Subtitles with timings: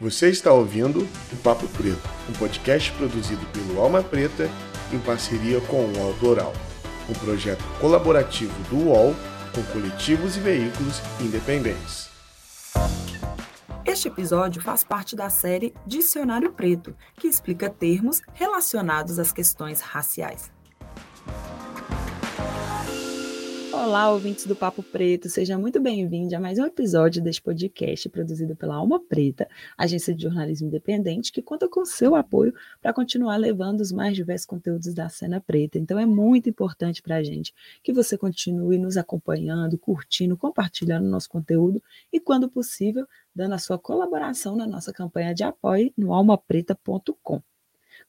[0.00, 4.48] Você está ouvindo o Papo Preto, um podcast produzido pelo Alma Preta
[4.90, 6.54] em parceria com o Autoral,
[7.06, 9.14] um projeto colaborativo do UOL
[9.54, 12.08] com coletivos e veículos independentes.
[13.84, 20.50] Este episódio faz parte da série Dicionário Preto, que explica termos relacionados às questões raciais.
[23.82, 28.54] Olá, ouvintes do Papo Preto, seja muito bem-vindo a mais um episódio deste podcast produzido
[28.54, 33.80] pela Alma Preta, agência de jornalismo independente que conta com seu apoio para continuar levando
[33.80, 35.78] os mais diversos conteúdos da cena preta.
[35.78, 41.10] Então é muito importante para a gente que você continue nos acompanhando, curtindo, compartilhando o
[41.10, 46.12] nosso conteúdo e, quando possível, dando a sua colaboração na nossa campanha de apoio no
[46.12, 47.42] almapreta.com.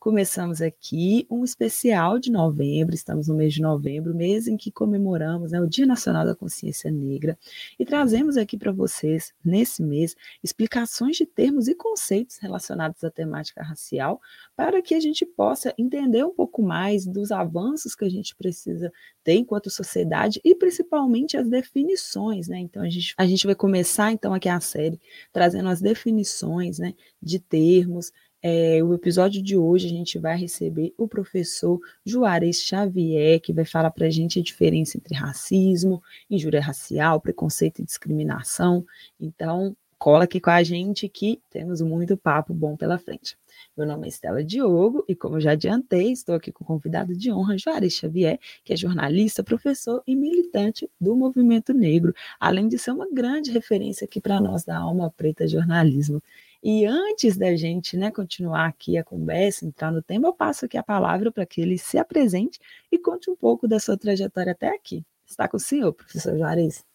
[0.01, 5.51] Começamos aqui um especial de novembro, estamos no mês de novembro, mês em que comemoramos
[5.51, 7.37] né, o Dia Nacional da Consciência Negra,
[7.77, 13.61] e trazemos aqui para vocês, nesse mês, explicações de termos e conceitos relacionados à temática
[13.61, 14.19] racial,
[14.55, 18.91] para que a gente possa entender um pouco mais dos avanços que a gente precisa
[19.23, 22.57] ter enquanto sociedade e principalmente as definições, né?
[22.57, 24.99] Então a gente, a gente vai começar então aqui a série
[25.31, 28.11] trazendo as definições, né, de termos,
[28.41, 33.65] é, o episódio de hoje a gente vai receber o professor Juarez Xavier, que vai
[33.65, 38.85] falar para a gente a diferença entre racismo, injúria racial, preconceito e discriminação.
[39.19, 43.37] Então, cola aqui com a gente que temos muito papo bom pela frente.
[43.77, 47.31] Meu nome é Estela Diogo e, como já adiantei, estou aqui com o convidado de
[47.31, 52.89] honra, Juarez Xavier, que é jornalista, professor e militante do movimento negro, além de ser
[52.89, 56.23] uma grande referência aqui para nós da Alma Preta Jornalismo.
[56.63, 60.77] E antes da gente né, continuar aqui a conversa, entrar no tema, eu passo aqui
[60.77, 62.59] a palavra para que ele se apresente
[62.91, 65.03] e conte um pouco da sua trajetória até aqui.
[65.25, 66.85] Está com o senhor, professor Juarez.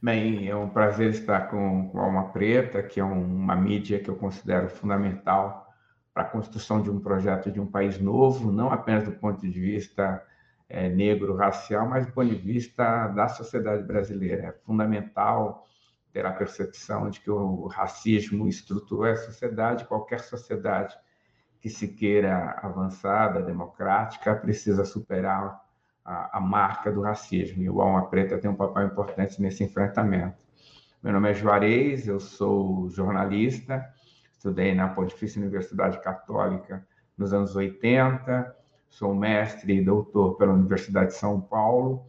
[0.00, 4.16] Bem, é um prazer estar com, com Alma Preta, que é uma mídia que eu
[4.16, 5.66] considero fundamental
[6.14, 9.60] para a construção de um projeto de um país novo, não apenas do ponto de
[9.60, 10.22] vista
[10.68, 14.46] é, negro, racial, mas do ponto de vista da sociedade brasileira.
[14.46, 15.66] É fundamental
[16.16, 20.96] ter a percepção de que o racismo estruturou a sociedade, qualquer sociedade
[21.60, 25.60] que se queira avançada, democrática, precisa superar
[26.02, 27.62] a, a marca do racismo.
[27.62, 30.38] E o Alma Preta tem um papel importante nesse enfrentamento.
[31.02, 33.84] Meu nome é Juarez, eu sou jornalista,
[34.32, 36.82] estudei na Pontifícia Universidade Católica
[37.14, 38.56] nos anos 80,
[38.88, 42.06] sou mestre e doutor pela Universidade de São Paulo,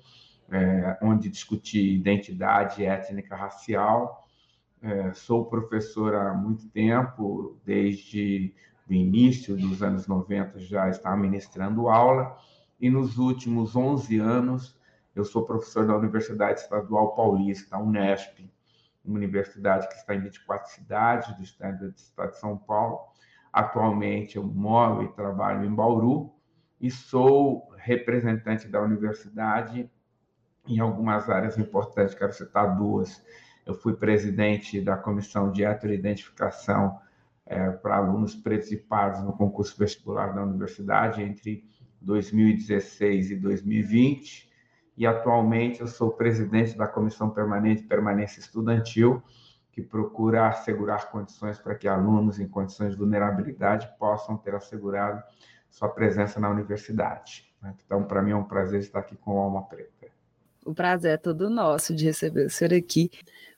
[0.52, 4.28] é, onde discuti identidade étnica racial.
[4.82, 8.54] É, sou professor há muito tempo, desde
[8.90, 12.38] o início dos anos 90 já estava ministrando aula,
[12.80, 14.78] e nos últimos 11 anos
[15.16, 18.50] eu sou professor da Universidade Estadual Paulista, Unesp,
[19.04, 23.00] uma universidade que está em 24 cidades do estado, do estado de São Paulo.
[23.52, 26.34] Atualmente eu moro e trabalho em Bauru
[26.80, 29.90] e sou representante da universidade
[30.68, 33.24] em algumas áreas importantes, quero citar duas.
[33.66, 37.00] Eu fui presidente da comissão de heteroidentificação
[37.46, 41.64] é, para alunos pretos e pardos no concurso vestibular da universidade entre
[42.02, 44.50] 2016 e 2020,
[44.98, 49.22] e atualmente eu sou presidente da Comissão Permanente Permanência Estudantil,
[49.72, 55.22] que procura assegurar condições para que alunos em condições de vulnerabilidade possam ter assegurado
[55.70, 57.46] sua presença na universidade.
[57.86, 59.97] Então, para mim é um prazer estar aqui com o Alma Preta.
[60.68, 63.10] O prazer é todo nosso de receber o senhor aqui.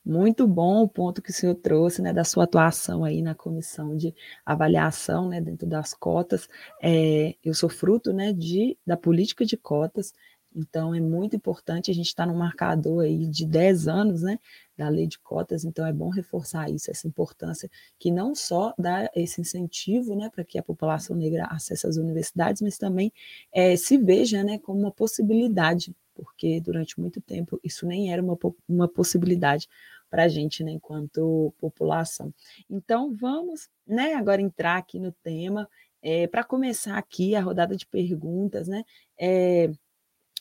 [0.05, 3.97] Muito bom o ponto que o senhor trouxe, né, da sua atuação aí na comissão
[3.97, 4.13] de
[4.45, 6.47] avaliação, né, dentro das cotas.
[6.81, 10.13] É, eu sou fruto, né, de, da política de cotas,
[10.55, 14.39] então é muito importante a gente estar tá no marcador aí de 10 anos, né,
[14.77, 19.09] da lei de cotas, então é bom reforçar isso, essa importância que não só dá
[19.15, 23.11] esse incentivo, né, para que a população negra acesse as universidades, mas também
[23.51, 28.37] é, se veja, né, como uma possibilidade porque durante muito tempo isso nem era uma,
[28.67, 29.69] uma possibilidade
[30.09, 32.33] para a gente, né, enquanto população.
[32.69, 35.69] Então, vamos né, agora entrar aqui no tema.
[36.01, 38.85] É, para começar aqui a rodada de perguntas, né?
[39.19, 39.69] É,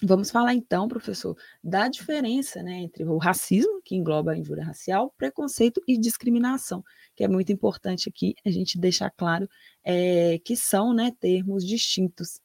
[0.01, 5.13] Vamos falar então, professor, da diferença né, entre o racismo, que engloba a injúria racial,
[5.19, 6.85] preconceito e discriminação,
[7.17, 9.49] que é muito importante aqui a gente deixar claro
[9.85, 12.41] é, que são né, termos distintos.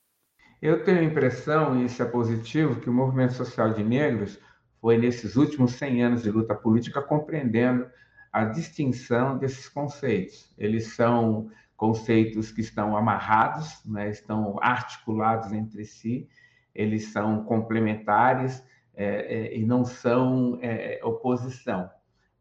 [0.59, 4.39] Eu tenho a impressão, e isso é positivo, que o movimento social de negros
[4.81, 7.85] foi, nesses últimos 100 anos de luta política, compreendendo
[8.31, 10.51] a distinção desses conceitos.
[10.57, 16.27] Eles são conceitos que estão amarrados, né, estão articulados entre si,
[16.73, 18.63] eles são complementares
[18.95, 21.89] é, é, e não são é, oposição.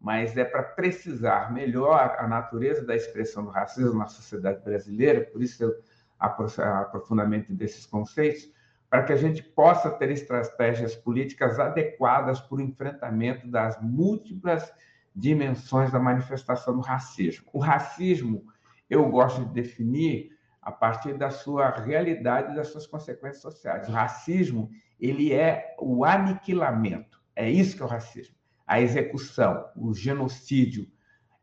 [0.00, 5.42] mas é para precisar melhor a natureza da expressão do racismo na sociedade brasileira, por
[5.42, 5.72] isso o
[6.20, 8.50] aprofundamento desses conceitos,
[8.90, 14.70] para que a gente possa ter estratégias políticas adequadas para o enfrentamento das múltiplas
[15.14, 17.46] dimensões da manifestação do racismo.
[17.52, 18.44] O racismo,
[18.90, 20.32] eu gosto de definir
[20.62, 23.88] a partir da sua realidade e das suas consequências sociais.
[23.88, 27.20] O racismo, ele é o aniquilamento.
[27.34, 28.34] É isso que é o racismo
[28.72, 30.90] a execução, o genocídio,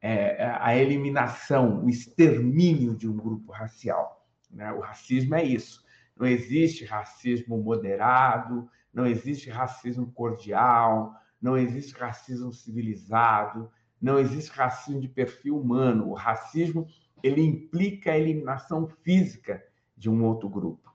[0.01, 4.25] é, a eliminação, o extermínio de um grupo racial.
[4.49, 4.71] Né?
[4.71, 5.83] O racismo é isso.
[6.17, 13.69] Não existe racismo moderado, não existe racismo cordial, não existe racismo civilizado,
[14.01, 16.09] não existe racismo de perfil humano.
[16.09, 16.87] O racismo
[17.23, 19.63] ele implica a eliminação física
[19.95, 20.89] de um outro grupo.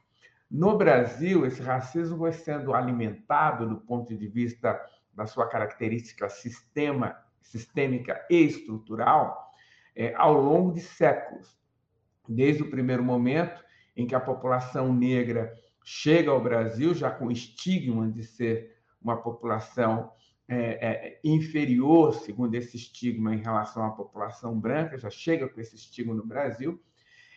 [0.51, 4.81] No Brasil, esse racismo vai sendo alimentado do ponto de vista
[5.13, 9.53] da sua característica sistema, sistêmica e estrutural
[9.95, 11.59] é, ao longo de séculos.
[12.29, 13.63] Desde o primeiro momento
[13.97, 15.55] em que a população negra
[15.85, 20.11] chega ao Brasil, já com estigma de ser uma população
[20.47, 25.75] é, é, inferior, segundo esse estigma, em relação à população branca, já chega com esse
[25.75, 26.83] estigma no Brasil,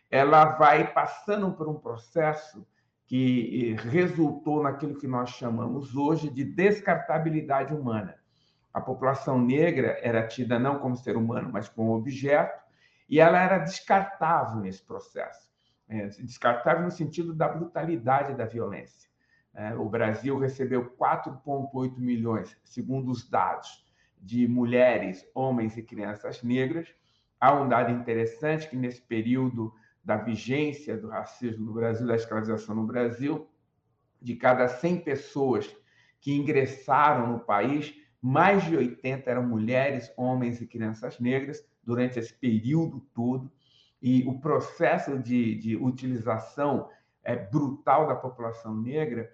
[0.09, 2.65] ela vai passando por um processo
[3.06, 8.15] que resultou naquilo que nós chamamos hoje de descartabilidade humana.
[8.74, 12.62] A população negra era tida não como ser humano, mas como objeto,
[13.10, 15.48] e ela era descartável nesse processo.
[15.89, 19.10] É, descartável no sentido da brutalidade da violência.
[19.57, 23.83] É, o Brasil recebeu 4,8 milhões, segundo os dados,
[24.21, 26.88] de mulheres, homens e crianças negras.
[27.42, 29.74] Há um dado interessante que nesse período
[30.04, 33.50] da vigência do racismo no Brasil, da escravização no Brasil,
[34.21, 35.75] de cada 100 pessoas
[36.21, 42.33] que ingressaram no país, mais de 80 eram mulheres, homens e crianças negras durante esse
[42.33, 43.51] período todo.
[44.00, 46.89] E o processo de, de utilização
[47.24, 49.31] é, brutal da população negra,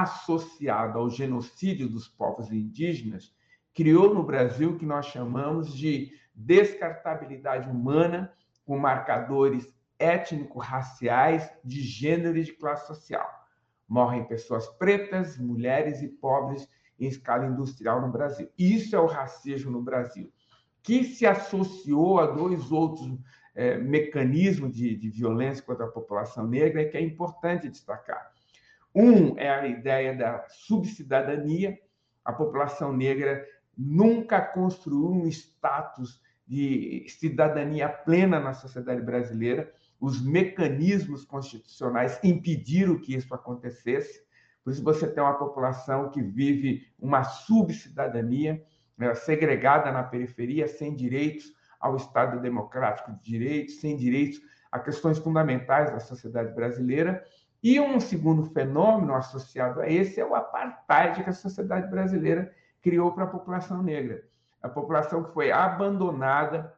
[0.00, 3.34] associado ao genocídio dos povos indígenas,
[3.74, 8.32] criou no Brasil o que nós chamamos de descartabilidade humana,
[8.64, 13.28] com marcadores étnico-raciais, de gênero e de classe social.
[13.86, 16.66] Morrem pessoas pretas, mulheres e pobres
[16.98, 18.48] em escala industrial no Brasil.
[18.58, 20.32] Isso é o racismo no Brasil,
[20.82, 23.06] que se associou a dois outros
[23.54, 28.32] é, mecanismos de, de violência contra a população negra, que é importante destacar.
[28.94, 31.78] Um é a ideia da subcidadania.
[32.24, 33.44] A população negra
[33.76, 39.72] nunca construiu um status de cidadania plena na sociedade brasileira
[40.02, 44.20] os mecanismos constitucionais impediram que isso acontecesse.
[44.64, 48.60] Por isso, você tem uma população que vive uma subcidadania,
[48.98, 54.40] né, segregada na periferia, sem direitos ao Estado democrático de direitos, sem direitos
[54.72, 57.24] a questões fundamentais da sociedade brasileira.
[57.62, 63.12] E um segundo fenômeno associado a esse é o apartheid que a sociedade brasileira criou
[63.12, 64.24] para a população negra.
[64.60, 66.74] A população que foi abandonada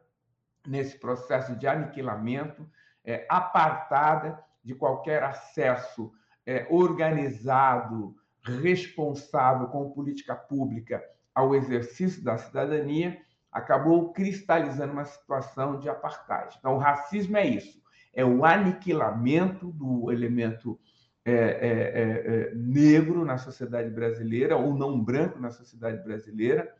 [0.65, 2.67] nesse processo de aniquilamento,
[3.03, 6.11] é, apartada de qualquer acesso
[6.45, 11.03] é, organizado, responsável com política pública
[11.33, 13.19] ao exercício da cidadania,
[13.51, 16.55] acabou cristalizando uma situação de apartheid.
[16.59, 17.81] Então, o racismo é isso:
[18.15, 20.79] é o aniquilamento do elemento
[21.23, 26.73] é, é, é, é negro na sociedade brasileira, ou não branco na sociedade brasileira,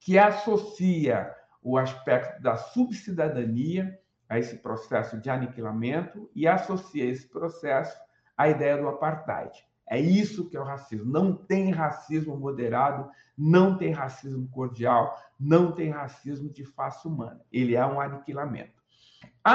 [0.00, 7.98] que associa o aspecto da subcidadania a esse processo de aniquilamento e associa esse processo
[8.36, 9.52] à ideia do apartheid.
[9.90, 11.10] É isso que é o racismo.
[11.10, 17.40] Não tem racismo moderado, não tem racismo cordial, não tem racismo de face humana.
[17.50, 18.77] Ele é um aniquilamento.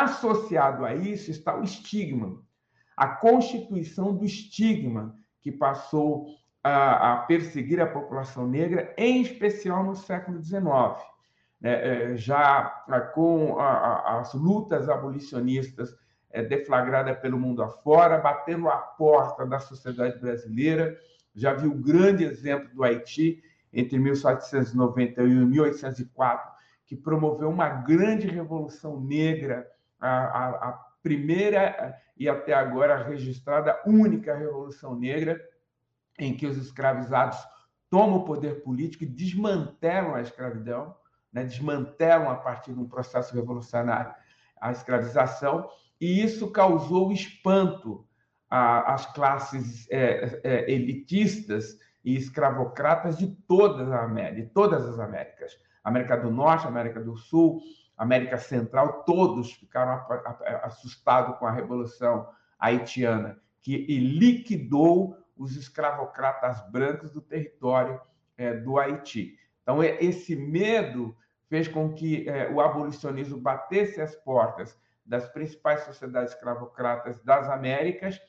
[0.02, 2.42] Associado a isso está o estigma,
[2.98, 6.26] a constituição do estigma que passou
[6.64, 10.64] a, a perseguir a população negra, em especial no século XIX
[11.64, 12.66] né, é, já
[13.14, 15.96] com as lutas abolicionistas
[16.30, 20.98] é, deflagradas pelo mundo afora, batendo a porta da sociedade brasileira.
[21.34, 26.52] Já vi o grande exemplo do Haiti, entre 1791 e 1804,
[26.86, 29.66] que promoveu uma grande revolução negra,
[30.08, 35.42] a, a, primeira e até agora registrada única revolução negra,
[36.18, 37.38] em que os escravizados
[37.90, 40.96] tomam o poder político e desmantelam a escravidão
[41.34, 44.14] né, desmantelam a partir de um processo revolucionário
[44.62, 45.68] a escravização,
[46.00, 48.08] e isso causou espanto
[48.50, 55.58] às classes é, é, elitistas e escravocratas de todas, a América, de todas as Américas.
[55.84, 57.60] América do Norte, América do Sul,
[57.98, 60.06] América Central, todos ficaram
[60.64, 62.28] assustados com a Revolução
[62.60, 68.00] Haitiana, que liquidou os escravocratas brancos do território
[68.38, 69.38] é, do Haiti.
[69.62, 71.16] Então, esse medo
[71.48, 78.20] fez com que é, o abolicionismo batesse as portas das principais sociedades escravocratas das Américas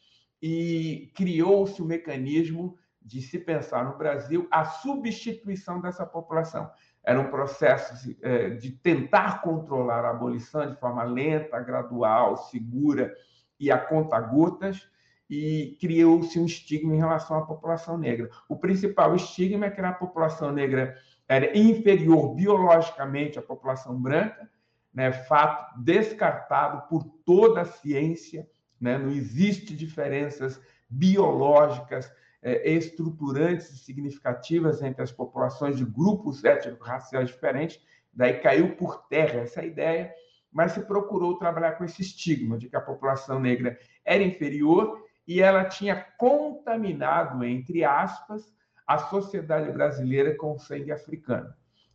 [0.43, 6.71] e criou-se o mecanismo de se pensar no Brasil a substituição dessa população.
[7.05, 13.15] Era um processo de, é, de tentar controlar a abolição de forma lenta, gradual, segura
[13.61, 14.89] e a conta-gotas,
[15.29, 18.31] e criou-se um estigma em relação à população negra.
[18.49, 20.97] O principal estigma é que a população negra
[21.29, 24.49] era inferior biologicamente à população branca,
[24.93, 28.49] né, fato descartado por toda a ciência,
[28.81, 32.11] né, não existe diferenças biológicas
[32.45, 37.81] é, estruturantes e significativas entre as populações de grupos étnico-raciais diferentes,
[38.13, 40.13] daí caiu por terra essa ideia,
[40.53, 45.41] mas se procurou trabalhar com esse estigma de que a população negra era inferior e
[45.41, 48.55] ela tinha contaminado, entre aspas,
[48.87, 51.53] a sociedade brasileira com o sangue africano.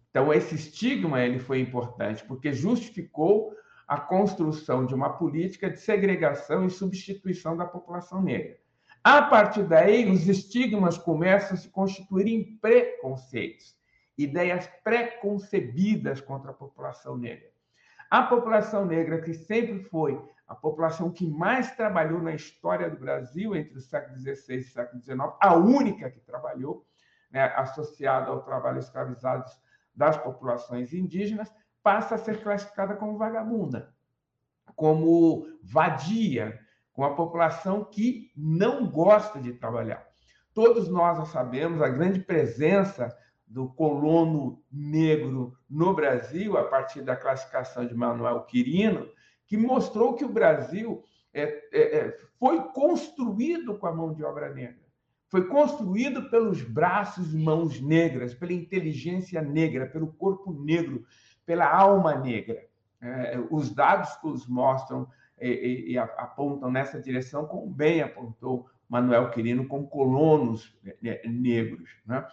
[0.10, 3.54] Então, esse estigma ele foi importante, porque justificou
[3.88, 8.58] a construção de uma política de segregação e substituição da população negra.
[9.04, 13.78] A partir daí, os estigmas começam a se constituir em preconceitos,
[14.18, 17.50] ideias preconcebidas contra a população negra.
[18.10, 23.56] A população negra, que sempre foi a população que mais trabalhou na história do Brasil
[23.56, 26.86] entre o século XVI e o século XIX, a única que trabalhou,
[27.32, 29.46] né, associada ao trabalho escravizado
[29.94, 31.54] das populações indígenas,
[31.84, 33.94] passa a ser classificada como vagabunda,
[34.76, 36.60] como vadia,
[37.00, 40.06] com a população que não gosta de trabalhar.
[40.54, 43.16] Todos nós sabemos a grande presença
[43.48, 49.08] do colono negro no Brasil, a partir da classificação de Manuel Quirino,
[49.48, 51.02] que mostrou que o Brasil
[51.34, 54.84] é, é, é, foi construído com a mão de obra negra.
[55.30, 61.06] Foi construído pelos braços e mãos negras, pela inteligência negra, pelo corpo negro,
[61.46, 62.62] pela alma negra.
[63.02, 65.08] É, os dados que os mostram
[65.42, 71.90] e, e, apontam nessa direção, como bem apontou Manuel Quirino, com colonos né, negros.
[72.06, 72.26] Né?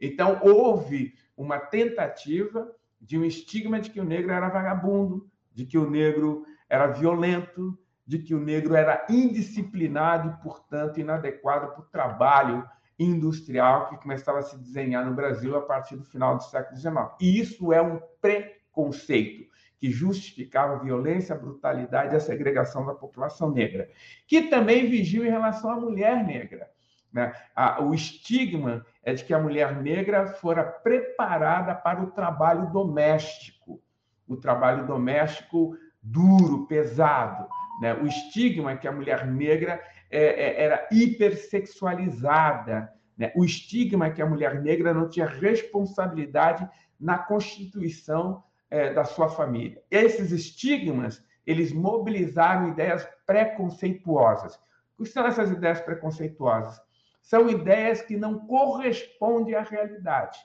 [0.00, 5.76] Então, houve uma tentativa de um estigma de que o negro era vagabundo, de que
[5.76, 11.86] o negro era violento, de que o negro era indisciplinado e, portanto, inadequado para o
[11.86, 12.68] trabalho
[12.98, 16.94] industrial que começava a se desenhar no Brasil a partir do final do século XIX.
[17.20, 19.52] E isso é um preconceito
[19.84, 23.90] que justificava a violência, a brutalidade e a segregação da população negra,
[24.26, 26.70] que também vigiu em relação à mulher negra.
[27.12, 27.34] Né?
[27.80, 33.78] o estigma é de que a mulher negra fora preparada para o trabalho doméstico,
[34.26, 37.46] o trabalho doméstico duro, pesado.
[37.82, 37.92] Né?
[37.92, 42.90] O estigma é que a mulher negra é, é, era hipersexualizada.
[43.18, 43.30] Né?
[43.36, 46.66] O estigma é que a mulher negra não tinha responsabilidade
[46.98, 48.42] na constituição
[48.74, 49.80] é, da sua família.
[49.88, 54.58] Esses estigmas, eles mobilizaram ideias preconceituosas.
[54.98, 56.82] O que são essas ideias preconceituosas?
[57.22, 60.40] São ideias que não correspondem à realidade.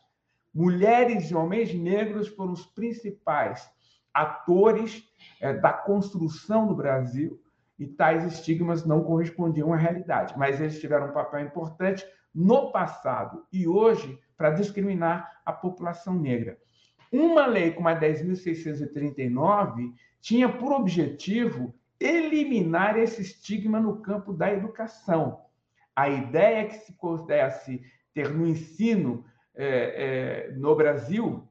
[0.53, 3.67] Mulheres e homens negros foram os principais
[4.13, 5.03] atores
[5.41, 7.41] é, da construção do Brasil
[7.79, 12.05] e tais estigmas não correspondiam à realidade, mas eles tiveram um papel importante
[12.35, 16.59] no passado e hoje para discriminar a população negra.
[17.11, 25.41] Uma lei como a 10.639 tinha por objetivo eliminar esse estigma no campo da educação.
[25.95, 27.81] A ideia é que se pudesse
[28.13, 29.25] ter no ensino
[29.55, 31.45] é, é, no Brasil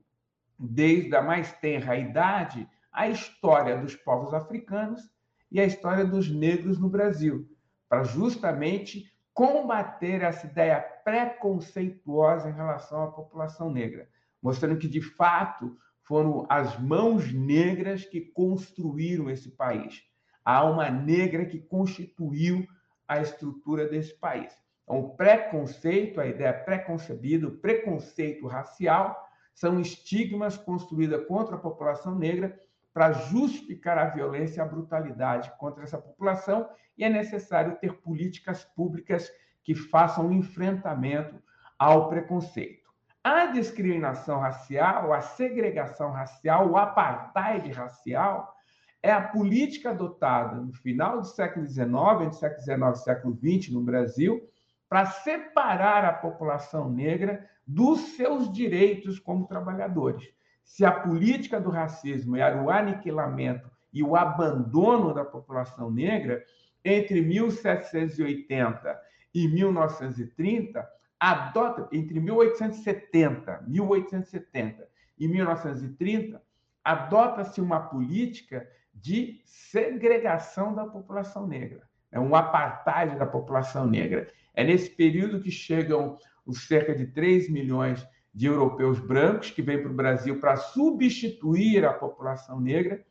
[0.59, 5.09] desde a mais tenra idade, a história dos povos africanos
[5.51, 7.49] e a história dos negros no Brasil,
[7.89, 14.09] para justamente combater essa ideia preconceituosa em relação à população negra,
[14.43, 20.03] mostrando que, de fato, foram as mãos negras que construíram esse país,
[20.45, 22.67] a alma negra que constituiu
[23.07, 24.53] a estrutura desse país.
[24.85, 32.15] Então, o preconceito, a ideia preconcebida, o preconceito racial, são estigmas construídos contra a população
[32.15, 32.59] negra
[32.95, 38.65] para justificar a violência e a brutalidade contra essa população, e é necessário ter políticas
[38.65, 39.31] públicas
[39.63, 41.41] que façam enfrentamento
[41.79, 42.88] ao preconceito.
[43.31, 48.55] A discriminação racial, a segregação racial, o apartheid racial,
[49.03, 51.91] é a política adotada no final do século XIX,
[52.23, 54.41] entre século XIX e século XX no Brasil,
[54.89, 60.27] para separar a população negra dos seus direitos como trabalhadores.
[60.65, 66.43] se a política do racismo era o aniquilamento e o abandono da população negra,
[66.83, 68.99] entre 1780
[69.35, 76.43] e 1930, adota, entre 1870, 1870 e 1930,
[76.85, 84.29] adota-se uma política de segregação da população negra, é um apartheid da população negra.
[84.55, 89.81] É nesse período que chegam os cerca de 3 milhões de europeus brancos que vêm
[89.81, 93.05] para o Brasil para substituir a população negra,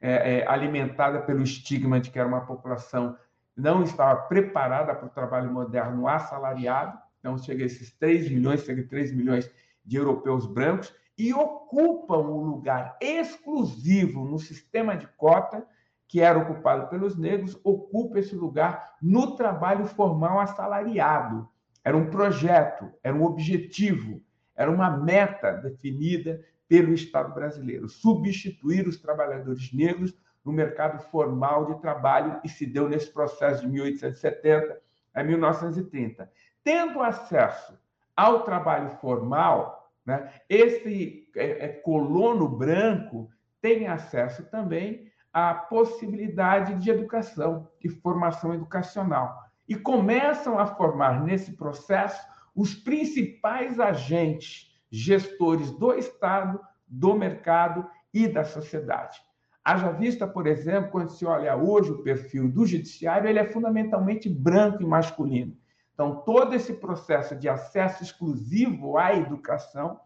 [0.00, 3.16] é, é, alimentada pelo estigma de que era uma população
[3.56, 6.98] não estava preparada para o trabalho moderno assalariado.
[7.26, 9.50] Então, chega a esses 3 milhões, cerca de 3 milhões
[9.84, 15.66] de europeus brancos, e ocupam um lugar exclusivo no sistema de cota
[16.06, 21.48] que era ocupado pelos negros, ocupa esse lugar no trabalho formal assalariado.
[21.82, 24.22] Era um projeto, era um objetivo,
[24.54, 31.80] era uma meta definida pelo Estado brasileiro, substituir os trabalhadores negros no mercado formal de
[31.80, 34.80] trabalho e se deu nesse processo de 1870
[35.12, 36.30] a 1930.
[36.66, 37.78] Tendo acesso
[38.16, 43.30] ao trabalho formal, né, esse é, é, colono branco
[43.62, 49.44] tem acesso também à possibilidade de educação e formação educacional.
[49.68, 52.20] E começam a formar nesse processo
[52.52, 59.20] os principais agentes gestores do Estado, do mercado e da sociedade.
[59.64, 64.28] Haja vista, por exemplo, quando se olha hoje o perfil do judiciário, ele é fundamentalmente
[64.28, 65.56] branco e masculino.
[65.96, 69.98] Então, todo esse processo de acesso exclusivo à educação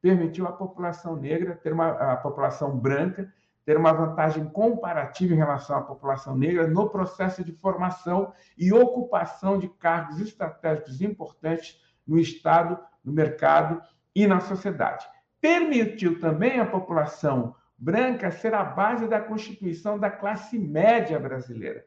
[0.00, 3.30] permitiu à população negra ter uma a população branca
[3.64, 9.58] ter uma vantagem comparativa em relação à população negra no processo de formação e ocupação
[9.58, 13.80] de cargos estratégicos importantes no Estado, no mercado
[14.14, 15.06] e na sociedade.
[15.40, 21.84] Permitiu também à população branca ser a base da constituição da classe média brasileira.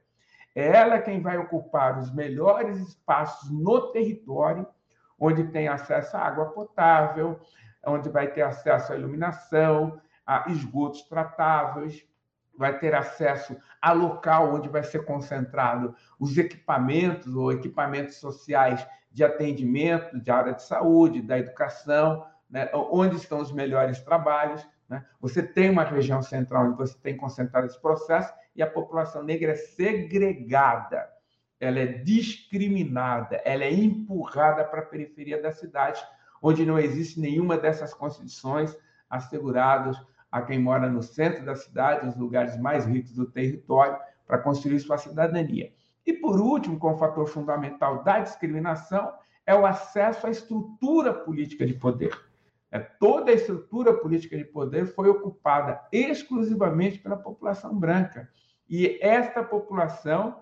[0.58, 4.66] É ela quem vai ocupar os melhores espaços no território,
[5.20, 7.40] onde tem acesso à água potável,
[7.86, 12.04] onde vai ter acesso à iluminação, a esgotos tratáveis,
[12.58, 19.24] vai ter acesso a local onde vai ser concentrado os equipamentos ou equipamentos sociais de
[19.24, 22.68] atendimento, de área de saúde, da educação, né?
[22.74, 24.68] onde estão os melhores trabalhos.
[24.90, 25.06] Né?
[25.22, 29.52] Você tem uma região central onde você tem concentrado esse processo e a população negra
[29.52, 31.08] é segregada,
[31.60, 36.04] ela é discriminada, ela é empurrada para a periferia da cidade,
[36.42, 38.76] onde não existe nenhuma dessas condições
[39.10, 39.98] asseguradas
[40.32, 44.80] a quem mora no centro da cidade, os lugares mais ricos do território, para construir
[44.80, 45.72] sua cidadania.
[46.06, 49.14] E, por último, como fator fundamental da discriminação,
[49.46, 52.18] é o acesso à estrutura política de poder.
[52.70, 58.30] É, toda a estrutura política de poder foi ocupada exclusivamente pela população branca.
[58.70, 60.40] E esta população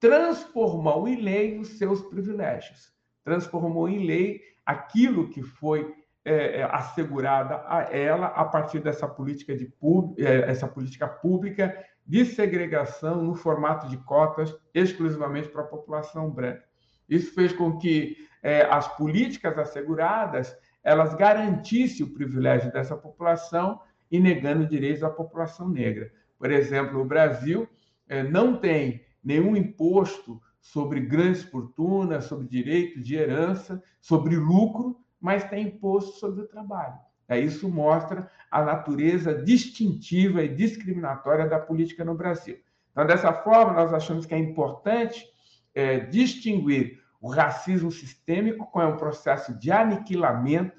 [0.00, 2.92] transformou em lei os seus privilégios,
[3.24, 9.56] transformou em lei aquilo que foi é, é, assegurada a ela a partir dessa política,
[9.56, 9.72] de,
[10.18, 16.64] é, essa política pública de segregação no formato de cotas exclusivamente para a população branca.
[17.08, 20.54] Isso fez com que é, as políticas asseguradas
[20.84, 26.10] elas garantissem o privilégio dessa população e negando direitos à população negra.
[26.38, 27.68] Por exemplo, o Brasil
[28.08, 35.44] é, não tem nenhum imposto sobre grandes fortunas, sobre direito de herança, sobre lucro, mas
[35.44, 36.94] tem imposto sobre o trabalho.
[37.28, 42.58] É, isso mostra a natureza distintiva e discriminatória da política no Brasil.
[42.92, 45.26] Então, dessa forma, nós achamos que é importante
[45.74, 50.77] é, distinguir o racismo sistêmico, com um processo de aniquilamento,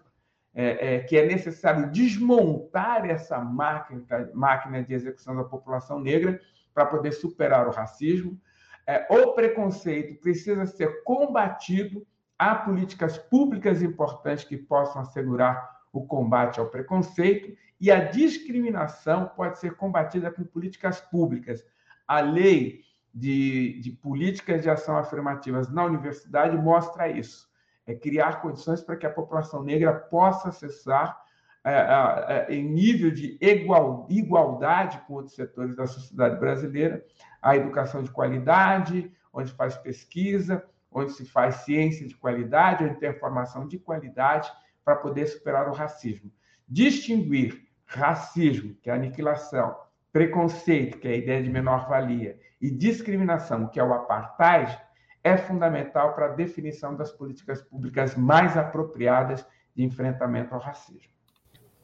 [0.59, 6.39] é, é, que é necessário desmontar essa máquina, máquina de execução da população negra
[6.73, 8.39] para poder superar o racismo.
[8.85, 12.05] É, o preconceito precisa ser combatido
[12.39, 19.59] Há políticas públicas importantes que possam assegurar o combate ao preconceito e a discriminação pode
[19.59, 21.65] ser combatida com políticas públicas.
[22.07, 27.48] A lei de, de políticas de ação afirmativas na universidade mostra isso.
[27.89, 31.19] É criar condições para que a população negra possa acessar
[31.63, 37.03] é, é, em nível de igual, igualdade com outros setores da sociedade brasileira,
[37.41, 43.11] a educação de qualidade, onde faz pesquisa, onde se faz ciência de qualidade, onde tem
[43.11, 44.51] formação de qualidade
[44.85, 46.31] para poder superar o racismo.
[46.67, 49.75] Distinguir racismo, que é aniquilação,
[50.13, 54.79] preconceito, que é a ideia de menor-valia, e discriminação, que é o apartheid,
[55.23, 61.09] é fundamental para a definição das políticas públicas mais apropriadas de enfrentamento ao racismo.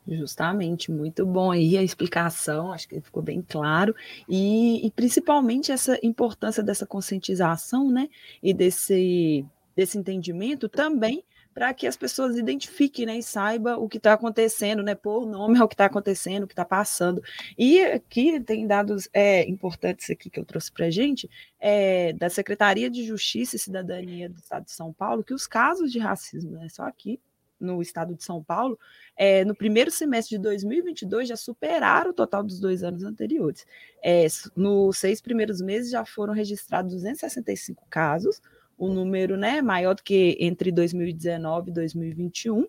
[0.07, 3.95] Justamente, muito bom aí a explicação, acho que ficou bem claro,
[4.29, 8.07] e, e, principalmente essa importância dessa conscientização, né,
[8.41, 9.43] e desse,
[9.75, 11.23] desse entendimento também
[11.55, 15.57] para que as pessoas identifiquem né, e saibam o que está acontecendo, né, por nome
[15.57, 17.23] ao que está acontecendo, o que está passando.
[17.57, 22.29] E aqui tem dados é, importantes aqui que eu trouxe para a gente, é, da
[22.29, 26.51] Secretaria de Justiça e Cidadania do Estado de São Paulo, que os casos de racismo,
[26.51, 27.21] né, só aqui
[27.57, 28.77] no estado de São Paulo,
[29.15, 33.65] é, no primeiro semestre de 2022 já superaram o total dos dois anos anteriores.
[34.03, 38.41] É, nos seis primeiros meses já foram registrados 265 casos,
[38.77, 42.65] o número né, maior do que entre 2019 e 2021.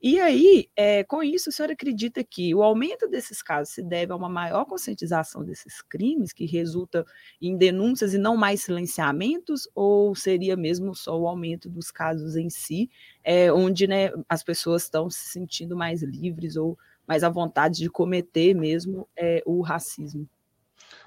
[0.00, 4.12] E aí, é, com isso, o senhor acredita que o aumento desses casos se deve
[4.12, 7.04] a uma maior conscientização desses crimes, que resulta
[7.40, 12.50] em denúncias e não mais silenciamentos, ou seria mesmo só o aumento dos casos em
[12.50, 12.90] si,
[13.24, 17.88] é, onde né, as pessoas estão se sentindo mais livres ou mais à vontade de
[17.88, 20.28] cometer mesmo é, o racismo?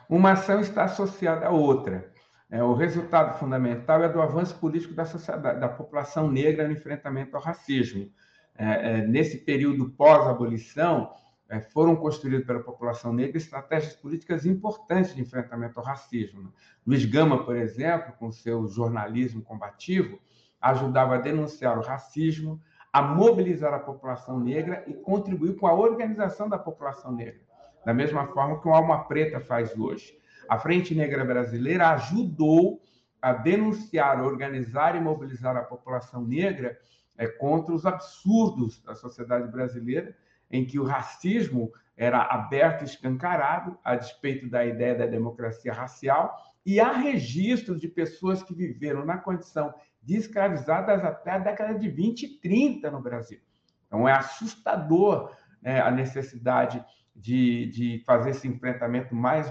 [0.10, 2.12] Uma ação está associada à outra.
[2.52, 7.36] É, o resultado fundamental é do avanço político da sociedade, da população negra no enfrentamento
[7.36, 8.10] ao racismo.
[8.58, 11.14] É, é, nesse período pós-abolição,
[11.48, 16.52] é, foram construídas pela população negra estratégias políticas importantes de enfrentamento ao racismo.
[16.86, 20.20] Luiz Gama, por exemplo, com seu jornalismo combativo,
[20.60, 26.50] ajudava a denunciar o racismo, a mobilizar a população negra e contribuir com a organização
[26.50, 27.42] da população negra,
[27.86, 30.19] da mesma forma que o Alma Preta faz hoje.
[30.50, 32.82] A Frente Negra Brasileira ajudou
[33.22, 36.76] a denunciar, organizar e mobilizar a população negra
[37.16, 40.18] é, contra os absurdos da sociedade brasileira,
[40.50, 46.36] em que o racismo era aberto e escancarado, a despeito da ideia da democracia racial,
[46.66, 51.88] e há registros de pessoas que viveram na condição de escravizadas até a década de
[51.90, 53.40] 20 e 30 no Brasil.
[53.86, 55.32] Então, é assustador
[55.62, 56.84] né, a necessidade
[57.16, 59.48] de, de fazer esse enfrentamento mais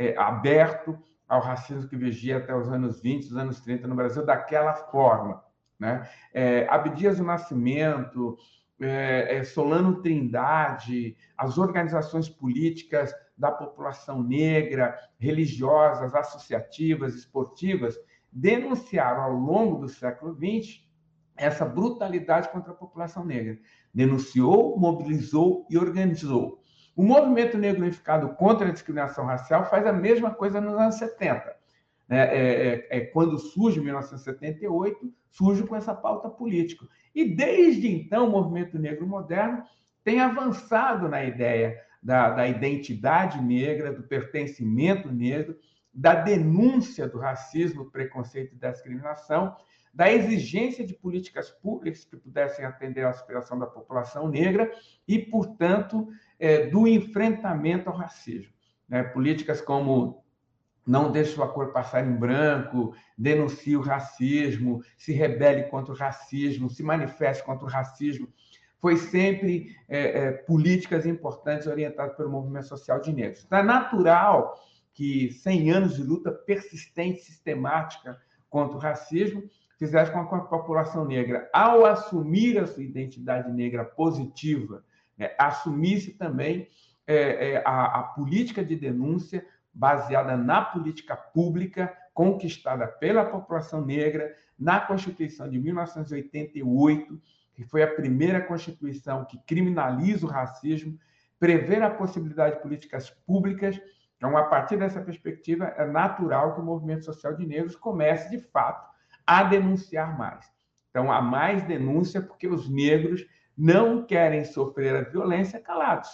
[0.00, 4.24] é, aberto ao racismo que vigia até os anos 20, os anos 30 no Brasil,
[4.24, 5.44] daquela forma.
[5.78, 6.08] Né?
[6.32, 8.38] É, Abdias do Nascimento,
[8.80, 17.94] é, é, Solano Trindade, as organizações políticas da população negra, religiosas, associativas, esportivas,
[18.32, 20.80] denunciaram ao longo do século XX
[21.36, 23.58] essa brutalidade contra a população negra.
[23.92, 26.59] Denunciou, mobilizou e organizou.
[26.96, 31.56] O movimento negro unificado contra a discriminação racial faz a mesma coisa nos anos 70.
[32.08, 32.18] Né?
[32.18, 36.86] É, é, é, quando surge em 1978, surge com essa pauta política.
[37.14, 39.62] E desde então, o movimento negro moderno
[40.02, 45.56] tem avançado na ideia da, da identidade negra, do pertencimento negro,
[45.92, 49.56] da denúncia do racismo, preconceito e discriminação,
[49.92, 54.70] da exigência de políticas públicas que pudessem atender à aspiração da população negra
[55.06, 56.08] e, portanto,
[56.40, 58.52] é, do enfrentamento ao racismo.
[58.88, 59.02] Né?
[59.02, 60.24] Políticas como
[60.86, 66.70] não deixe sua cor passar em branco, denuncie o racismo, se rebele contra o racismo,
[66.70, 68.26] se manifeste contra o racismo,
[68.78, 73.44] foi sempre é, é, políticas importantes orientadas pelo movimento social de negros.
[73.44, 74.58] Então, é natural
[74.94, 79.44] que 100 anos de luta persistente, sistemática contra o racismo,
[79.78, 84.82] fizesse com que a população negra, ao assumir a sua identidade negra positiva
[85.20, 86.68] é, assumisse também
[87.06, 94.34] é, é, a, a política de denúncia baseada na política pública conquistada pela população negra
[94.58, 97.20] na Constituição de 1988,
[97.54, 100.98] que foi a primeira Constituição que criminaliza o racismo,
[101.38, 103.80] prever a possibilidade de políticas públicas.
[104.16, 108.38] Então, a partir dessa perspectiva, é natural que o movimento social de negros comece, de
[108.38, 108.88] fato,
[109.26, 110.44] a denunciar mais.
[110.90, 113.26] Então, há mais denúncia porque os negros
[113.60, 116.08] não querem sofrer a violência calados.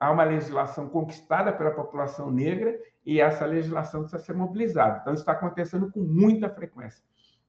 [0.00, 2.76] Há uma legislação conquistada pela população negra
[3.06, 4.98] e essa legislação precisa ser mobilizada.
[5.00, 7.04] Então, isso está acontecendo com muita frequência.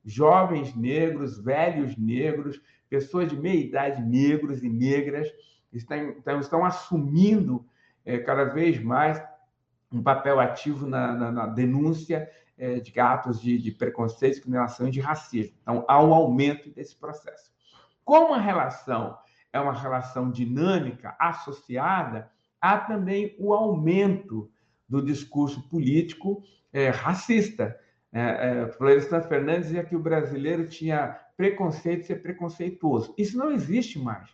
[0.05, 5.27] Jovens negros, velhos negros, pessoas de meia idade negros e negras
[5.73, 7.65] estão, então, estão assumindo
[8.05, 9.23] é, cada vez mais
[9.91, 14.91] um papel ativo na, na, na denúncia é, de atos de, de preconceito, discriminação e
[14.91, 15.55] de racismo.
[15.63, 17.51] Então, há um aumento desse processo.
[18.05, 19.17] Como a relação
[19.53, 24.49] é uma relação dinâmica, associada, há também o aumento
[24.87, 27.77] do discurso político é, racista.
[28.13, 33.13] É, é, Florestan Fernandes dizia que o brasileiro tinha preconceito de ser preconceituoso.
[33.17, 34.29] Isso não existe mais.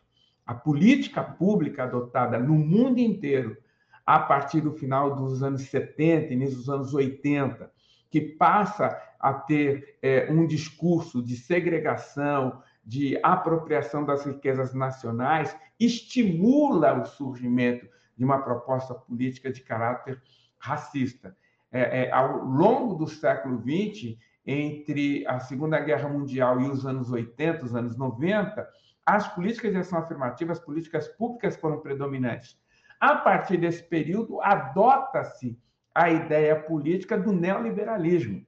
[0.45, 3.57] A política pública adotada no mundo inteiro,
[4.05, 7.71] a partir do final dos anos 70, início dos anos 80,
[8.09, 16.93] que passa a ter é, um discurso de segregação, de apropriação das riquezas nacionais estimula
[16.93, 20.23] o surgimento de uma proposta política de caráter
[20.57, 21.35] racista.
[21.69, 27.11] É, é, ao longo do século XX, entre a Segunda Guerra Mundial e os anos
[27.11, 28.65] 80, os anos 90,
[29.05, 32.57] as políticas de ação afirmativa, as políticas públicas foram predominantes.
[33.01, 35.59] A partir desse período, adota-se
[35.93, 38.45] a ideia política do neoliberalismo.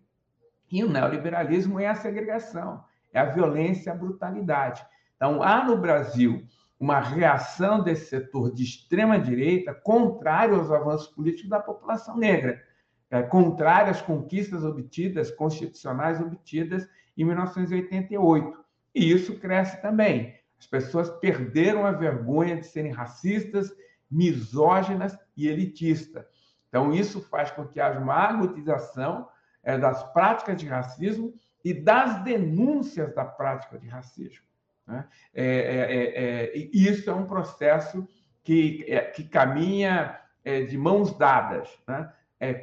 [0.71, 2.81] E o neoliberalismo é a segregação,
[3.13, 4.85] é a violência, a brutalidade.
[5.15, 6.45] Então, há no Brasil
[6.79, 12.63] uma reação desse setor de extrema-direita contrário aos avanços políticos da população negra,
[13.11, 18.57] é, contrário às conquistas obtidas, constitucionais obtidas em 1988.
[18.95, 20.35] E isso cresce também.
[20.57, 23.73] As pessoas perderam a vergonha de serem racistas,
[24.09, 26.25] misóginas e elitistas.
[26.67, 29.27] Então, isso faz com que haja uma agudização
[29.63, 34.45] é, das práticas de racismo e das denúncias da prática de racismo.
[34.87, 35.07] Né?
[35.33, 38.07] É, é, é, é isso é um processo
[38.43, 40.19] que, é, que caminha
[40.67, 41.69] de mãos dadas.
[41.87, 42.11] Né?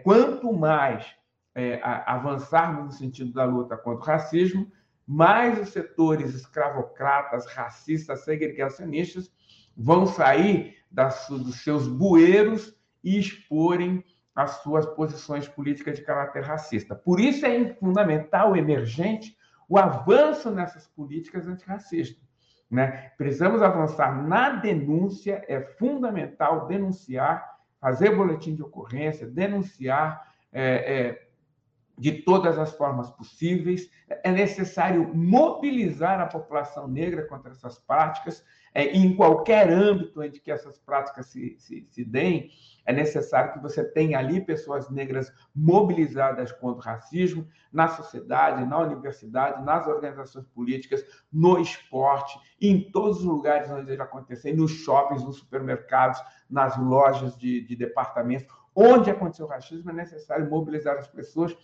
[0.02, 1.06] quanto mais
[2.06, 4.72] avançarmos no sentido da luta contra o racismo,
[5.06, 9.30] mais os setores escravocratas, racistas, segregacionistas
[9.76, 14.02] vão sair das, dos seus bueiros e exporem
[14.36, 16.94] as suas posições políticas de caráter racista.
[16.94, 19.34] Por isso é fundamental, emergente,
[19.66, 22.22] o avanço nessas políticas antirracistas.
[22.70, 23.12] Né?
[23.16, 31.25] Precisamos avançar na denúncia, é fundamental denunciar, fazer boletim de ocorrência, denunciar é, é,
[31.98, 33.90] de todas as formas possíveis.
[34.08, 40.50] É necessário mobilizar a população negra contra essas práticas, é, em qualquer âmbito em que
[40.50, 42.50] essas práticas se, se, se deem,
[42.84, 48.78] é necessário que você tenha ali pessoas negras mobilizadas contra o racismo na sociedade, na
[48.78, 55.24] universidade, nas organizações políticas, no esporte, em todos os lugares onde ele acontecer, nos shoppings,
[55.24, 61.08] nos supermercados, nas lojas de, de departamentos, onde aconteceu o racismo, é necessário mobilizar as
[61.08, 61.56] pessoas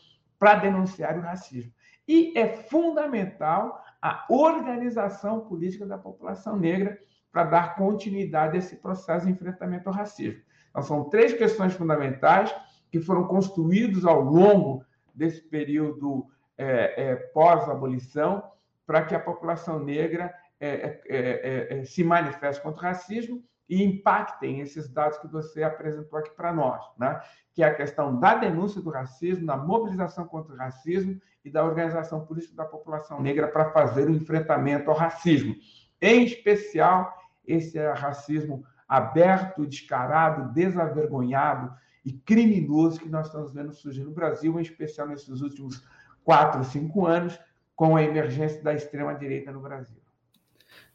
[0.43, 1.73] para denunciar o racismo.
[2.09, 6.99] E é fundamental a organização política da população negra
[7.31, 10.43] para dar continuidade a esse processo de enfrentamento ao racismo.
[10.69, 12.53] Então, são três questões fundamentais
[12.91, 16.27] que foram construídos ao longo desse período
[16.59, 18.43] é, é, pós-abolição
[18.85, 23.41] para que a população negra é, é, é, é, se manifeste contra o racismo
[23.73, 27.23] e impactem esses dados que você apresentou aqui para nós, né?
[27.55, 31.65] que é a questão da denúncia do racismo, da mobilização contra o racismo e da
[31.65, 35.55] organização política da população negra para fazer o enfrentamento ao racismo.
[36.03, 44.11] Em especial, esse racismo aberto, descarado, desavergonhado e criminoso que nós estamos vendo surgir no
[44.11, 45.83] Brasil, em especial nesses últimos
[46.23, 47.41] quatro, cinco anos,
[47.75, 50.02] com a emergência da extrema-direita no Brasil.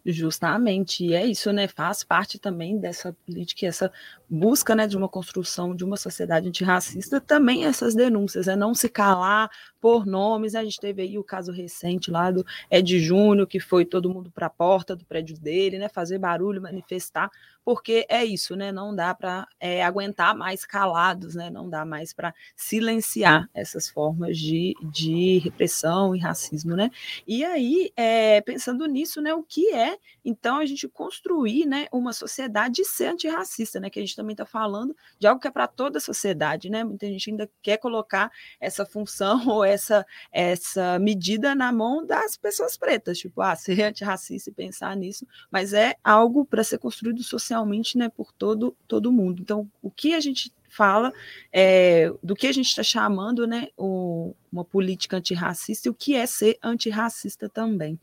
[0.10, 1.68] Justamente, e é isso, né?
[1.68, 3.92] Faz parte também dessa política, essa
[4.30, 8.88] busca né, de uma construção de uma sociedade antirracista, também essas denúncias, é não se
[8.88, 9.50] calar
[9.82, 10.56] por nomes.
[10.56, 14.32] A gente teve aí o caso recente lá do Ed Júnior, que foi todo mundo
[14.32, 15.90] para a porta do prédio dele, né?
[15.90, 17.30] Fazer barulho, manifestar
[17.68, 18.72] porque é isso, né?
[18.72, 21.50] Não dá para é, aguentar mais calados, né?
[21.50, 26.90] Não dá mais para silenciar essas formas de, de repressão e racismo, né?
[27.28, 29.34] E aí, é, pensando nisso, né?
[29.34, 31.88] O que é, então, a gente construir, né?
[31.92, 33.90] Uma sociedade ser antirracista, né?
[33.90, 36.86] Que a gente também está falando de algo que é para toda a sociedade, né?
[36.86, 42.78] Muita gente ainda quer colocar essa função ou essa, essa medida na mão das pessoas
[42.78, 47.57] pretas, tipo, ah, ser antirracista e pensar nisso, mas é algo para ser construído socialmente
[47.58, 49.42] realmente né, por todo, todo mundo.
[49.42, 51.12] Então, o que a gente fala
[51.52, 56.16] é, do que a gente está chamando né, o, uma política antirracista e o que
[56.16, 58.00] é ser antirracista também.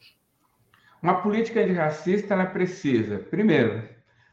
[1.00, 3.88] Uma política antirracista ela precisa, primeiro,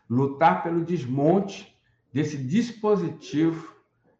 [0.09, 1.75] lutar pelo desmonte
[2.11, 3.75] desse dispositivo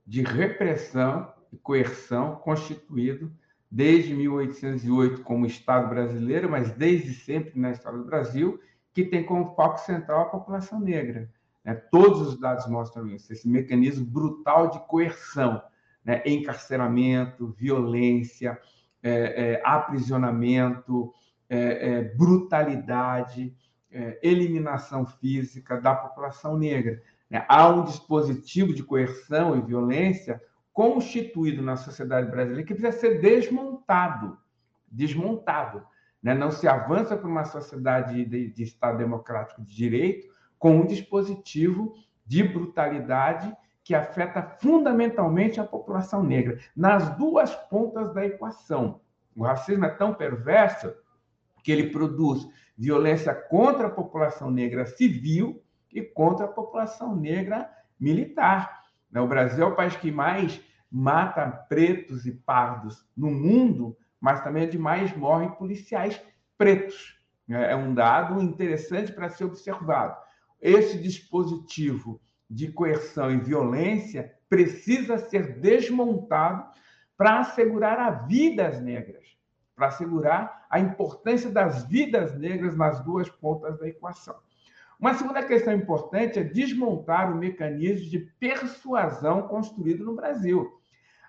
[0.06, 3.32] de repressão e coerção constituído
[3.70, 8.60] desde 1808 como Estado brasileiro, mas desde sempre na história do Brasil,
[8.94, 11.30] que tem como foco central a população negra.
[11.64, 11.76] Né?
[11.76, 15.62] Todos os dados mostram isso, esse mecanismo brutal de coerção,
[16.04, 16.22] né?
[16.26, 18.60] encarceramento, violência,
[19.04, 21.14] é, é, aprisionamento,
[21.50, 23.56] é, é brutalidade,
[23.92, 27.02] é, eliminação física da população negra.
[27.30, 27.46] Né?
[27.48, 30.42] Há um dispositivo de coerção e violência
[30.74, 34.38] constituído na sociedade brasileira que precisa ser desmontado,
[34.90, 35.86] desmontado.
[36.22, 36.34] Né?
[36.34, 40.28] Não se avança para uma sociedade de, de Estado democrático de direito
[40.60, 41.94] com um dispositivo
[42.26, 49.02] de brutalidade que afeta fundamentalmente a população negra, nas duas pontas da equação.
[49.36, 50.94] O racismo é tão perverso
[51.64, 58.84] que ele produz violência contra a população negra civil e contra a população negra militar.
[59.12, 59.20] Né?
[59.20, 64.64] O Brasil é o país que mais mata pretos e pardos no mundo, mas também
[64.64, 66.22] é de mais morrem policiais
[66.58, 67.20] pretos.
[67.48, 67.72] Né?
[67.72, 70.16] É um dado interessante para ser observado.
[70.62, 76.70] Esse dispositivo de coerção e violência precisa ser desmontado
[77.18, 79.26] para assegurar a vidas negras,
[79.76, 84.36] para assegurar a importância das vidas negras nas duas pontas da equação.
[85.00, 90.80] Uma segunda questão importante é desmontar o mecanismo de persuasão construído no Brasil.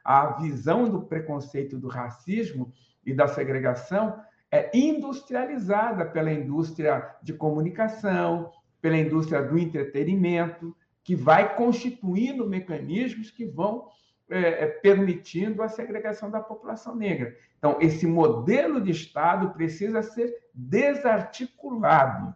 [0.05, 2.73] A visão do preconceito, do racismo
[3.05, 11.57] e da segregação é industrializada pela indústria de comunicação, pela indústria do entretenimento, que vai
[11.57, 13.89] constituindo mecanismos que vão
[14.29, 17.37] é, é permitindo a segregação da população negra.
[17.59, 22.35] Então, esse modelo de Estado precisa ser desarticulado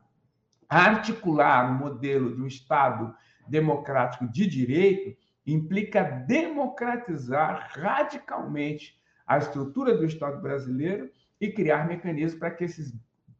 [0.68, 3.14] articular um modelo de um Estado
[3.48, 5.16] democrático de direito
[5.46, 12.92] implica democratizar radicalmente a estrutura do Estado brasileiro e criar mecanismos para que esses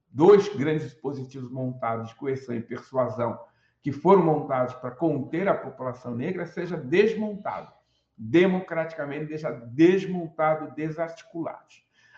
[0.09, 3.39] dois grandes dispositivos montados coerção e persuasão
[3.83, 7.77] que foram montados para conter a população negra seja desmontado
[8.17, 11.67] democraticamente, deixa desmontado, desarticulado.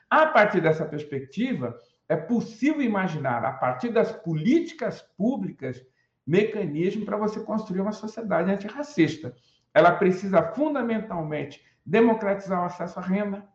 [0.08, 1.76] A partir dessa perspectiva,
[2.08, 5.84] é possível imaginar, a partir das políticas públicas,
[6.26, 9.34] mecanismos para você construir uma sociedade antirracista.
[9.78, 13.46] Ela precisa fundamentalmente democratizar o acesso à renda.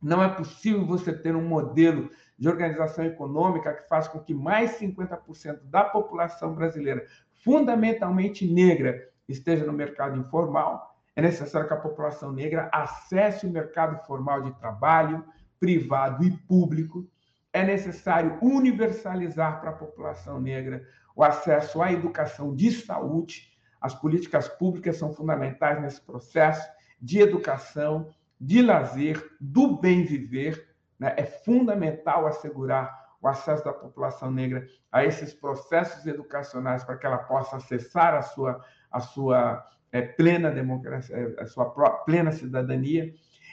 [0.00, 4.78] Não é possível você ter um modelo de organização econômica que faz com que mais
[4.78, 7.04] 50% da população brasileira,
[7.42, 10.96] fundamentalmente negra, esteja no mercado informal.
[11.16, 15.24] É necessário que a população negra acesse o mercado formal de trabalho,
[15.58, 17.04] privado e público
[17.52, 23.57] é necessário universalizar para a população negra o acesso à educação de saúde.
[23.80, 26.68] As políticas públicas são fundamentais nesse processo
[27.00, 28.08] de educação,
[28.40, 30.68] de lazer, do bem viver.
[30.98, 31.14] Né?
[31.16, 37.18] É fundamental assegurar o acesso da população negra a esses processos educacionais para que ela
[37.18, 41.70] possa acessar a sua, a sua é, plena democracia, a sua
[42.04, 43.12] plena cidadania.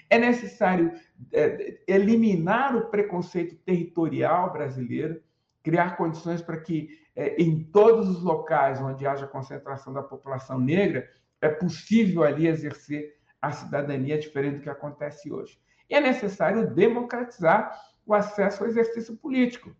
[0.09, 0.91] É necessário
[1.33, 5.21] é, eliminar o preconceito territorial brasileiro,
[5.63, 11.09] criar condições para que, é, em todos os locais onde haja concentração da população negra,
[11.41, 15.59] é possível ali exercer a cidadania diferente do que acontece hoje.
[15.89, 19.75] E é necessário democratizar o acesso ao exercício político.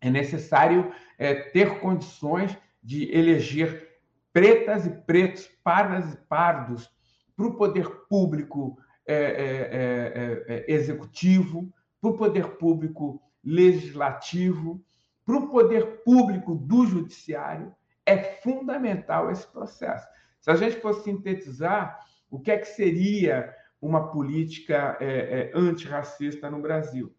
[0.00, 3.88] É necessário é, ter condições de eleger
[4.32, 6.90] pretas e pretos, pardas e pardos,
[7.36, 14.84] para o poder público é é, é, é, executivo, para o poder público legislativo,
[15.30, 17.72] para o poder público do judiciário,
[18.04, 20.08] é fundamental esse processo.
[20.40, 26.50] Se a gente fosse sintetizar, o que é que seria uma política é, é, antirracista
[26.50, 27.14] no Brasil?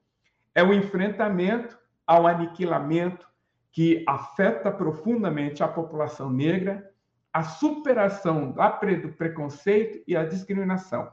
[0.53, 3.25] É o enfrentamento ao aniquilamento
[3.71, 6.91] que afeta profundamente a população negra,
[7.31, 11.09] a superação do preconceito e a discriminação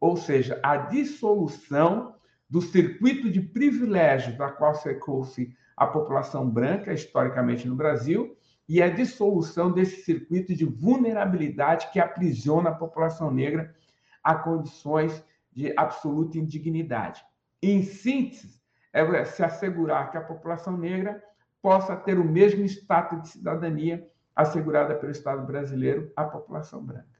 [0.00, 2.14] ou seja, a dissolução
[2.50, 8.36] do circuito de privilégio da qual secou-se a população branca historicamente no Brasil
[8.68, 13.74] e a dissolução desse circuito de vulnerabilidade que aprisiona a população negra
[14.22, 17.24] a condições de absoluta indignidade.
[17.62, 18.60] Em síntese,
[18.92, 21.22] é se assegurar que a população negra
[21.62, 27.19] possa ter o mesmo status de cidadania assegurada pelo Estado brasileiro à população branca.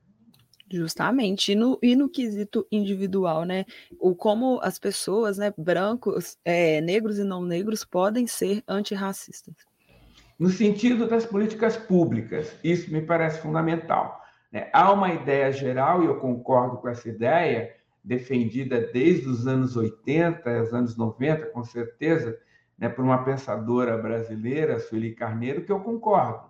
[0.73, 3.65] Justamente, e no, e no quesito individual, né?
[3.99, 9.55] O como as pessoas, né, brancos, é, negros e não negros, podem ser antirracistas.
[10.39, 14.23] No sentido das políticas públicas, isso me parece fundamental.
[14.53, 14.71] Né?
[14.73, 20.63] Há uma ideia geral, e eu concordo com essa ideia, defendida desde os anos 80,
[20.63, 22.39] os anos 90, com certeza,
[22.79, 26.49] né, por uma pensadora brasileira, Sueli Carneiro, que eu concordo.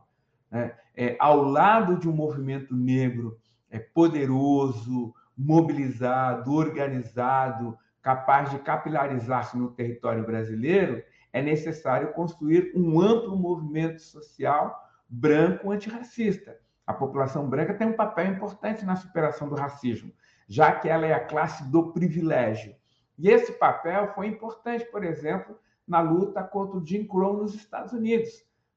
[0.51, 0.73] Né?
[0.95, 3.39] É, ao lado de um movimento negro
[3.79, 11.03] poderoso, mobilizado, organizado, capaz de capilarizar-se no território brasileiro,
[11.33, 14.77] é necessário construir um amplo movimento social
[15.09, 16.57] branco antirracista.
[16.87, 20.12] A população branca tem um papel importante na superação do racismo,
[20.49, 22.75] já que ela é a classe do privilégio.
[23.16, 25.57] E esse papel foi importante, por exemplo,
[25.87, 28.31] na luta contra o Jim Crow nos Estados Unidos.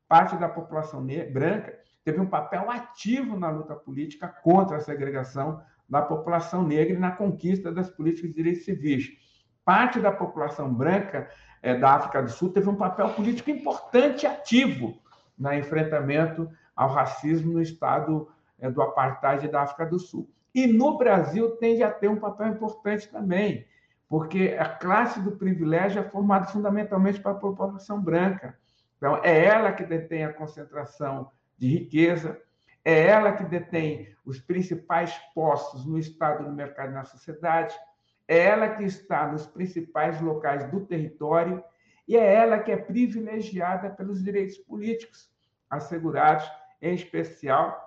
[0.08, 6.01] Parte da população branca teve um papel ativo na luta política contra a segregação da
[6.01, 9.10] população negra e na conquista das políticas de direitos civis.
[9.64, 11.30] parte da população branca
[11.62, 15.01] é, da África do Sul teve um papel político importante e ativo
[15.38, 18.30] no enfrentamento ao racismo no estado
[18.60, 20.30] é, do apartheid da África do Sul.
[20.54, 23.66] E no Brasil tende a ter um papel importante também,
[24.08, 28.58] porque a classe do privilégio é formada fundamentalmente pela população branca.
[28.97, 32.39] Então, é ela que detém a concentração de riqueza,
[32.84, 37.76] é ela que detém os principais postos no Estado, no mercado e na sociedade,
[38.28, 41.64] é ela que está nos principais locais do território
[42.08, 45.32] e é ela que é privilegiada pelos direitos políticos
[45.70, 46.49] assegurados,
[46.82, 47.82] em especial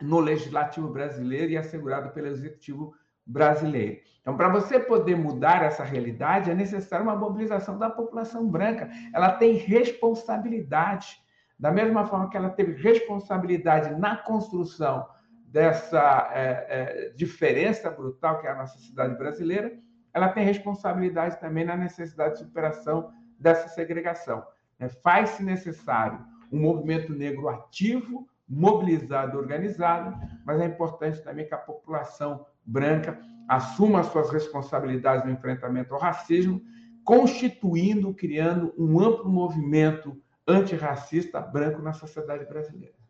[0.00, 2.94] no legislativo brasileiro e assegurado pelo executivo
[3.24, 4.00] brasileiro.
[4.20, 8.90] Então, para você poder mudar essa realidade, é necessária uma mobilização da população branca.
[9.12, 11.20] Ela tem responsabilidade,
[11.62, 15.06] da mesma forma que ela teve responsabilidade na construção
[15.46, 19.72] dessa é, é, diferença brutal que é a nossa cidade brasileira,
[20.12, 24.42] ela tem responsabilidade também na necessidade de superação dessa segregação.
[24.80, 26.18] É, Faz-se necessário
[26.50, 34.02] um movimento negro ativo, mobilizado, organizado, mas é importante também que a população branca assuma
[34.02, 36.60] suas responsabilidades no enfrentamento ao racismo,
[37.04, 40.20] constituindo, criando um amplo movimento
[40.52, 43.01] antirracista branco na sociedade brasileira.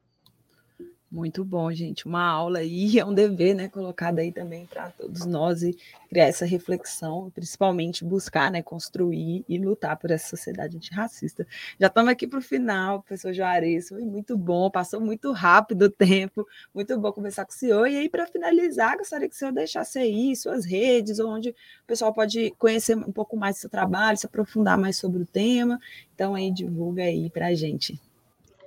[1.12, 2.06] Muito bom, gente.
[2.06, 5.76] Uma aula aí, é um dever, né, colocado aí também para todos nós e
[6.08, 11.46] criar essa reflexão, principalmente buscar, né, construir e lutar por essa sociedade antirracista.
[11.78, 15.90] Já estamos aqui para o final, professor Juarez, foi muito bom, passou muito rápido o
[15.90, 17.86] tempo, muito bom conversar com o senhor.
[17.88, 21.54] E aí, para finalizar, gostaria que o senhor deixasse aí suas redes, onde o
[21.86, 25.78] pessoal pode conhecer um pouco mais do seu trabalho, se aprofundar mais sobre o tema.
[26.14, 28.00] Então, aí, divulga aí para a gente.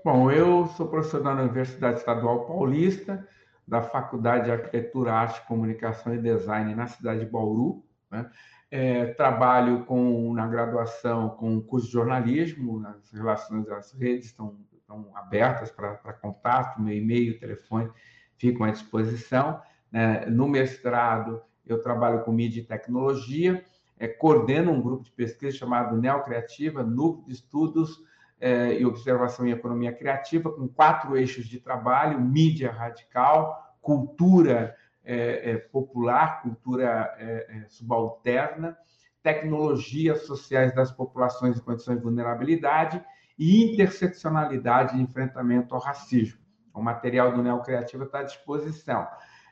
[0.05, 3.27] Bom, eu sou professor da Universidade Estadual Paulista,
[3.67, 7.83] da Faculdade de Arquitetura, Arte, Comunicação e Design na cidade de Bauru.
[8.11, 8.29] Né?
[8.69, 14.59] É, trabalho com, na graduação com o curso de jornalismo, as relações das redes estão,
[14.77, 17.89] estão abertas para contato, meu e-mail, telefone
[18.37, 19.59] ficam à disposição.
[19.91, 20.27] Né?
[20.27, 23.65] No mestrado, eu trabalho com mídia e tecnologia,
[23.97, 28.05] é, coordeno um grupo de pesquisa chamado Neocreativa, Núcleo de Estudos
[28.39, 35.51] é, e observação em economia criativa, com quatro eixos de trabalho: mídia radical, cultura é,
[35.51, 38.77] é, popular, cultura é, é, subalterna,
[39.21, 43.03] tecnologias sociais das populações em condições de vulnerabilidade
[43.37, 46.39] e interseccionalidade de enfrentamento ao racismo.
[46.73, 49.07] O material do Neocreativa está à disposição.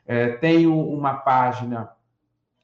[0.06, 1.90] É, tenho uma página,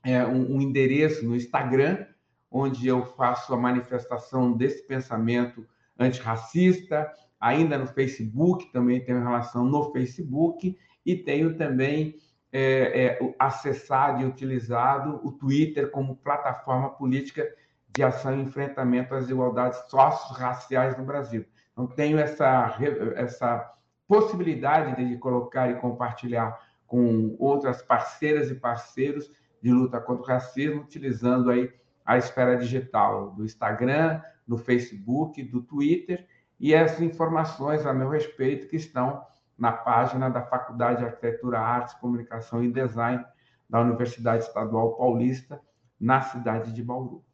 [0.05, 2.05] um, um endereço no Instagram,
[2.51, 5.67] onde eu faço a manifestação desse pensamento
[6.01, 12.17] antirracista, ainda no Facebook, também tenho relação no Facebook, e tenho também
[12.53, 17.47] é, é, acessado e utilizado o Twitter como plataforma política
[17.95, 21.45] de ação e enfrentamento às desigualdades socio-raciais no Brasil.
[21.73, 22.77] Então, tenho essa,
[23.15, 23.73] essa
[24.07, 29.31] possibilidade de colocar e compartilhar com outras parceiras e parceiros
[29.63, 31.73] de luta contra o racismo, utilizando aí
[32.05, 34.21] a esfera digital do Instagram,
[34.51, 36.27] do Facebook, do Twitter,
[36.59, 39.25] e essas informações a meu respeito que estão
[39.57, 43.25] na página da Faculdade de Arquitetura, Artes, Comunicação e Design
[43.69, 45.61] da Universidade Estadual Paulista,
[46.01, 47.25] na cidade de Bauru.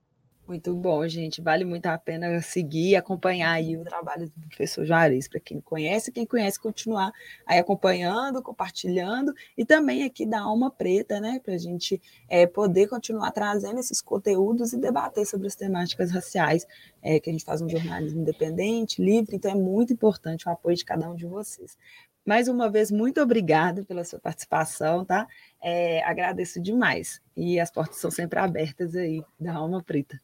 [0.48, 1.42] Muito bom, gente.
[1.42, 5.60] Vale muito a pena seguir e acompanhar aí o trabalho do professor Juarez, para quem
[5.60, 7.12] conhece, quem conhece, continuar
[7.44, 11.40] aí acompanhando, compartilhando, e também aqui da Alma Preta, né?
[11.44, 16.64] Para a gente é, poder continuar trazendo esses conteúdos e debater sobre as temáticas raciais,
[17.02, 20.76] é, que a gente faz um jornalismo independente, livre, então é muito importante o apoio
[20.76, 21.76] de cada um de vocês.
[22.24, 25.26] Mais uma vez, muito obrigada pela sua participação, tá?
[25.60, 27.20] É, agradeço demais.
[27.36, 30.20] E as portas são sempre abertas aí da Alma Preta.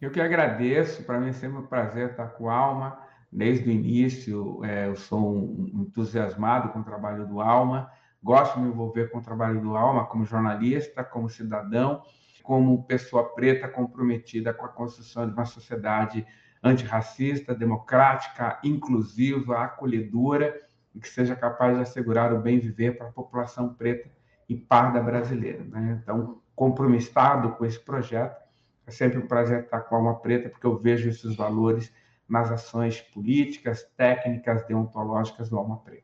[0.00, 2.98] Eu que agradeço, para mim é sempre um prazer estar com a Alma.
[3.30, 7.90] Desde o início, é, eu sou um entusiasmado com o trabalho do Alma,
[8.22, 12.02] gosto de me envolver com o trabalho do Alma como jornalista, como cidadão,
[12.42, 16.24] como pessoa preta comprometida com a construção de uma sociedade
[16.62, 20.54] antirracista, democrática, inclusiva, acolhedora
[20.94, 24.08] e que seja capaz de assegurar o bem viver para a população preta
[24.48, 25.64] e parda brasileira.
[25.64, 25.98] Né?
[26.02, 28.43] Então, compromissado com esse projeto,
[28.86, 31.92] é sempre um prazer estar com a Alma Preta, porque eu vejo esses valores
[32.28, 36.02] nas ações políticas, técnicas, deontológicas do Alma Preta.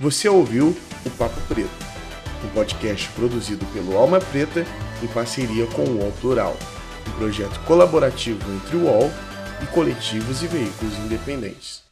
[0.00, 1.70] Você ouviu o Papo Preto,
[2.44, 4.64] um podcast produzido pelo Alma Preta
[5.02, 6.56] em parceria com o UOL Plural,
[7.08, 9.10] um projeto colaborativo entre o UOL
[9.62, 11.83] e coletivos e veículos independentes.